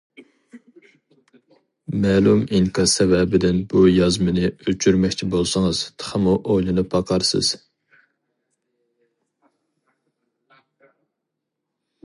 [2.05, 7.51] مەلۇم ئىنكاس سەۋەبىدىن بۇ يازمىنى ئۆچۈرمەكچى بولسىڭىز، تېخىمۇ ئويلىنىپ باقارسىز.